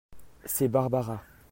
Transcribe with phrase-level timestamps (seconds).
[0.45, 1.21] C'est Barbara.